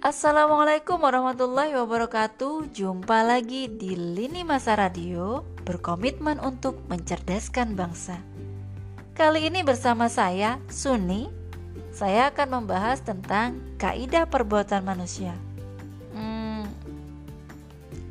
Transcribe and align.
Assalamualaikum 0.00 0.96
warahmatullahi 0.96 1.76
wabarakatuh. 1.76 2.72
Jumpa 2.72 3.20
lagi 3.20 3.68
di 3.68 3.92
Lini 3.92 4.48
Masa 4.48 4.72
Radio 4.72 5.44
Berkomitmen 5.68 6.40
untuk 6.40 6.80
mencerdaskan 6.88 7.76
bangsa. 7.76 8.16
Kali 9.12 9.52
ini 9.52 9.60
bersama 9.60 10.08
saya, 10.08 10.56
Suni 10.72 11.28
Saya 11.92 12.32
akan 12.32 12.48
membahas 12.64 13.04
tentang 13.04 13.60
kaidah 13.76 14.24
perbuatan 14.24 14.80
manusia. 14.88 15.36
Hmm, 16.16 16.64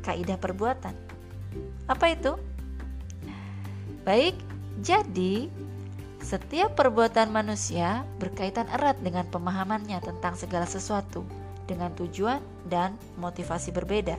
Kaidah 0.06 0.38
perbuatan. 0.38 0.94
Apa 1.90 2.14
itu? 2.14 2.38
Baik, 4.06 4.38
jadi 4.78 5.50
setiap 6.22 6.78
perbuatan 6.78 7.34
manusia 7.34 8.06
berkaitan 8.22 8.70
erat 8.70 8.94
dengan 9.02 9.26
pemahamannya 9.26 9.98
tentang 9.98 10.38
segala 10.38 10.70
sesuatu 10.70 11.26
dengan 11.70 11.94
tujuan 11.94 12.42
dan 12.66 12.98
motivasi 13.22 13.70
berbeda. 13.70 14.18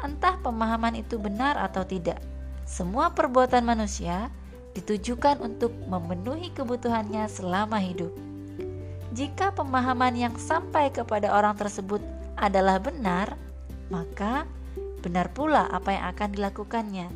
Entah 0.00 0.40
pemahaman 0.40 0.96
itu 0.96 1.20
benar 1.20 1.60
atau 1.60 1.84
tidak, 1.84 2.24
semua 2.64 3.12
perbuatan 3.12 3.60
manusia 3.60 4.32
ditujukan 4.72 5.44
untuk 5.44 5.76
memenuhi 5.84 6.48
kebutuhannya 6.56 7.28
selama 7.28 7.76
hidup. 7.76 8.10
Jika 9.14 9.54
pemahaman 9.54 10.16
yang 10.16 10.34
sampai 10.40 10.90
kepada 10.90 11.30
orang 11.30 11.54
tersebut 11.54 12.02
adalah 12.34 12.82
benar, 12.82 13.38
maka 13.92 14.48
benar 15.04 15.30
pula 15.30 15.68
apa 15.70 15.94
yang 15.94 16.04
akan 16.10 16.28
dilakukannya. 16.34 17.08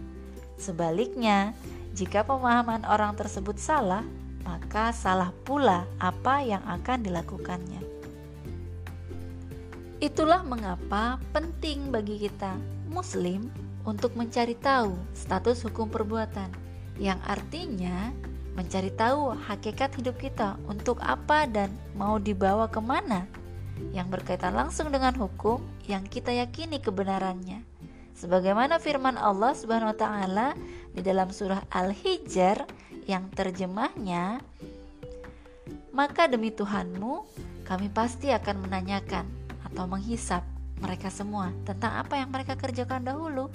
Sebaliknya, 0.61 1.57
jika 1.97 2.23
pemahaman 2.23 2.87
orang 2.87 3.19
tersebut 3.19 3.59
salah, 3.59 4.07
maka 4.47 4.95
salah 4.95 5.35
pula 5.43 5.89
apa 5.99 6.45
yang 6.45 6.63
akan 6.63 7.03
dilakukannya. 7.03 7.88
Itulah 9.99 10.47
mengapa 10.47 11.19
penting 11.35 11.91
bagi 11.91 12.23
kita, 12.23 12.55
Muslim, 12.87 13.51
untuk 13.83 14.15
mencari 14.15 14.55
tahu 14.55 14.95
status 15.11 15.67
hukum 15.67 15.91
perbuatan, 15.91 16.47
yang 17.03 17.19
artinya 17.27 18.15
mencari 18.55 18.95
tahu 18.95 19.35
hakikat 19.35 19.99
hidup 19.99 20.15
kita 20.23 20.55
untuk 20.71 21.03
apa 21.03 21.51
dan 21.51 21.75
mau 21.99 22.23
dibawa 22.23 22.71
ke 22.71 22.79
mana, 22.79 23.27
yang 23.91 24.07
berkaitan 24.07 24.55
langsung 24.55 24.95
dengan 24.95 25.19
hukum 25.19 25.59
yang 25.91 26.07
kita 26.07 26.31
yakini 26.31 26.79
kebenarannya. 26.79 27.67
Sebagaimana 28.15 28.79
firman 28.79 29.19
Allah 29.19 29.51
Subhanahu 29.55 29.95
wa 29.95 29.99
taala 29.99 30.49
di 30.95 31.03
dalam 31.03 31.31
surah 31.35 31.67
Al-Hijr 31.75 32.67
yang 33.07 33.31
terjemahnya 33.35 34.43
maka 35.95 36.31
demi 36.31 36.55
Tuhanmu 36.55 37.27
kami 37.67 37.91
pasti 37.91 38.31
akan 38.31 38.67
menanyakan 38.67 39.38
atau 39.73 39.85
menghisap 39.87 40.45
mereka 40.79 41.11
semua 41.11 41.51
tentang 41.67 41.99
apa 41.99 42.17
yang 42.19 42.31
mereka 42.31 42.55
kerjakan 42.55 43.03
dahulu. 43.05 43.51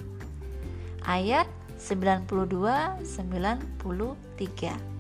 Ayat 1.03 1.47
92 1.79 3.03
93. 3.03 4.93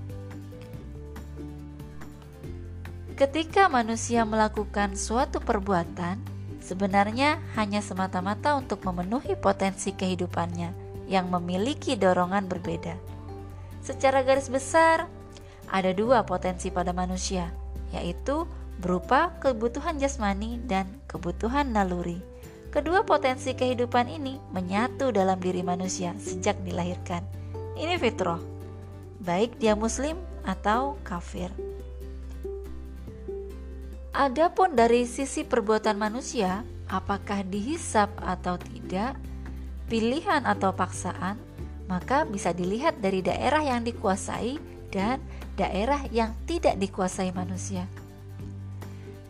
Ketika 3.13 3.69
manusia 3.69 4.25
melakukan 4.25 4.97
suatu 4.97 5.37
perbuatan, 5.37 6.17
sebenarnya 6.59 7.37
hanya 7.53 7.77
semata-mata 7.79 8.57
untuk 8.57 8.81
memenuhi 8.81 9.37
potensi 9.37 9.93
kehidupannya 9.93 10.73
yang 11.05 11.29
memiliki 11.29 11.93
dorongan 11.93 12.49
berbeda. 12.49 12.97
Secara 13.85 14.25
garis 14.25 14.49
besar, 14.49 15.05
ada 15.69 15.91
dua 15.93 16.25
potensi 16.25 16.73
pada 16.73 16.89
manusia, 16.89 17.53
yaitu 17.93 18.49
berupa 18.81 19.35
kebutuhan 19.43 20.01
jasmani 20.01 20.57
dan 20.65 21.02
kebutuhan 21.13 21.69
naluri. 21.69 22.17
Kedua 22.73 23.05
potensi 23.05 23.53
kehidupan 23.53 24.09
ini 24.09 24.41
menyatu 24.49 25.13
dalam 25.13 25.37
diri 25.37 25.61
manusia 25.61 26.17
sejak 26.17 26.57
dilahirkan. 26.65 27.21
Ini 27.77 28.01
fitrah, 28.01 28.41
baik 29.21 29.61
dia 29.61 29.77
muslim 29.77 30.17
atau 30.41 30.97
kafir. 31.05 31.53
Adapun 34.13 34.73
dari 34.73 35.05
sisi 35.05 35.45
perbuatan 35.45 35.97
manusia, 35.97 36.65
apakah 36.89 37.45
dihisap 37.45 38.13
atau 38.21 38.57
tidak, 38.61 39.17
pilihan 39.89 40.45
atau 40.45 40.73
paksaan, 40.73 41.37
maka 41.89 42.25
bisa 42.25 42.53
dilihat 42.53 43.01
dari 43.01 43.25
daerah 43.25 43.61
yang 43.61 43.81
dikuasai 43.81 44.57
dan 44.93 45.17
daerah 45.57 46.05
yang 46.13 46.33
tidak 46.45 46.77
dikuasai 46.77 47.33
manusia. 47.33 47.89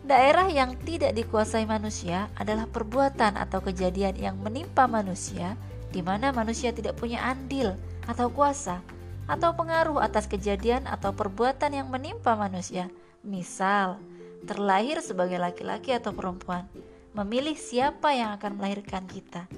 Daerah 0.04 0.52
yang 0.52 0.76
tidak 0.84 1.16
dikuasai 1.16 1.64
manusia 1.64 2.28
adalah 2.36 2.68
perbuatan 2.68 3.40
atau 3.40 3.64
kejadian 3.64 4.12
yang 4.20 4.36
menimpa 4.36 4.84
manusia, 4.84 5.56
di 5.96 6.04
mana 6.04 6.28
manusia 6.28 6.76
tidak 6.76 7.00
punya 7.00 7.24
andil 7.24 7.72
atau 8.04 8.28
kuasa 8.28 8.84
atau 9.24 9.56
pengaruh 9.56 10.04
atas 10.04 10.28
kejadian 10.28 10.84
atau 10.84 11.16
perbuatan 11.16 11.72
yang 11.72 11.88
menimpa 11.88 12.36
manusia. 12.36 12.92
Misal, 13.24 13.96
terlahir 14.44 15.00
sebagai 15.00 15.40
laki-laki 15.40 15.96
atau 15.96 16.12
perempuan, 16.12 16.68
memilih 17.16 17.56
siapa 17.56 18.12
yang 18.12 18.36
akan 18.36 18.60
melahirkan 18.60 19.08
kita, 19.08 19.48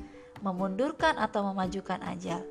memundurkan 0.47 1.19
atau 1.19 1.43
memajukan 1.51 1.99
ajal. 2.07 2.47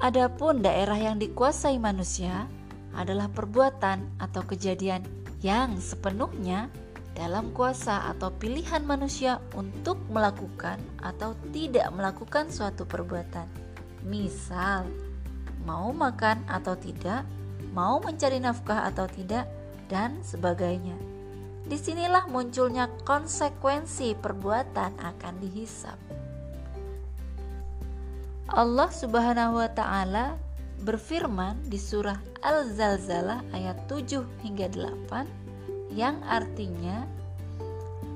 Adapun 0.00 0.64
daerah 0.64 0.96
yang 0.96 1.20
dikuasai 1.20 1.76
manusia 1.76 2.48
adalah 2.96 3.28
perbuatan 3.28 4.16
atau 4.16 4.40
kejadian 4.48 5.19
yang 5.40 5.80
sepenuhnya 5.80 6.68
dalam 7.16 7.52
kuasa 7.52 8.08
atau 8.12 8.32
pilihan 8.32 8.84
manusia 8.86 9.42
untuk 9.56 9.98
melakukan 10.08 10.78
atau 11.02 11.36
tidak 11.52 11.90
melakukan 11.92 12.48
suatu 12.48 12.86
perbuatan. 12.86 13.48
Misal, 14.06 14.88
mau 15.68 15.92
makan 15.92 16.44
atau 16.48 16.76
tidak, 16.78 17.26
mau 17.76 18.00
mencari 18.00 18.40
nafkah 18.40 18.88
atau 18.88 19.04
tidak, 19.10 19.44
dan 19.90 20.22
sebagainya. 20.22 20.94
Di 21.66 21.76
sinilah 21.76 22.30
munculnya 22.30 22.88
konsekuensi 23.02 24.16
perbuatan 24.16 24.96
akan 24.96 25.34
dihisap. 25.42 25.98
Allah 28.50 28.90
Subhanahu 28.90 29.62
wa 29.62 29.70
taala 29.70 30.34
berfirman 30.80 31.60
di 31.68 31.76
surah 31.76 32.16
Al-Zalzalah 32.40 33.44
ayat 33.52 33.84
7 33.84 34.24
hingga 34.44 34.66
8 34.72 35.92
yang 35.92 36.16
artinya 36.24 37.04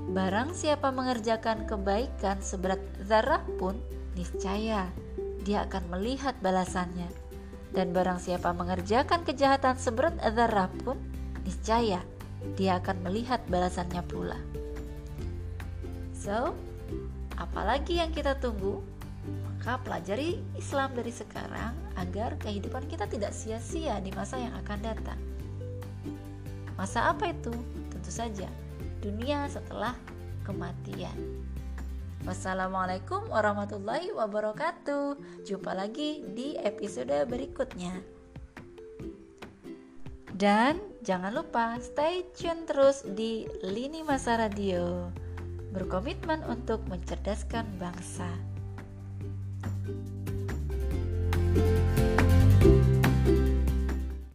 Barang 0.05 0.53
siapa 0.53 0.93
mengerjakan 0.93 1.65
kebaikan 1.65 2.39
seberat 2.45 2.81
zarah 3.09 3.41
pun 3.57 3.81
niscaya 4.15 4.93
dia 5.45 5.65
akan 5.65 5.97
melihat 5.97 6.37
balasannya 6.45 7.09
dan 7.75 7.91
barang 7.91 8.23
siapa 8.23 8.55
mengerjakan 8.55 9.27
kejahatan 9.27 9.75
seberat 9.81 10.15
zarah 10.23 10.71
pun 10.85 11.01
niscaya 11.43 12.01
dia 12.55 12.79
akan 12.79 13.01
melihat 13.09 13.41
balasannya 13.49 14.05
pula. 14.05 14.37
So, 16.13 16.53
apalagi 17.41 17.99
yang 17.99 18.13
kita 18.13 18.37
tunggu? 18.39 18.85
Maka 19.25 19.81
pelajari 19.81 20.45
Islam 20.57 20.93
dari 20.93 21.13
sekarang 21.13 21.73
agar 21.97 22.37
kehidupan 22.43 22.85
kita 22.91 23.09
tidak 23.09 23.33
sia-sia 23.33 23.97
di 24.05 24.13
masa 24.13 24.37
yang 24.37 24.53
akan 24.61 24.79
datang. 24.85 25.21
Masa 26.75 27.15
apa 27.15 27.33
itu? 27.33 27.55
Tentu 27.89 28.11
saja 28.11 28.51
dunia 29.05 29.45
setelah 29.53 29.93
kematian. 30.49 31.17
Wassalamualaikum 32.25 33.29
warahmatullahi 33.29 34.09
wabarakatuh. 34.17 35.21
Jumpa 35.45 35.77
lagi 35.77 36.25
di 36.33 36.57
episode 36.57 37.13
berikutnya. 37.29 38.01
Dan 40.33 40.81
jangan 41.05 41.37
lupa 41.37 41.77
stay 41.85 42.25
tune 42.33 42.65
terus 42.65 43.05
di 43.05 43.45
Lini 43.61 44.01
Masa 44.01 44.41
Radio. 44.41 45.13
Berkomitmen 45.71 46.43
untuk 46.49 46.81
mencerdaskan 46.89 47.69
bangsa. 47.77 48.54
Música 49.87 50.15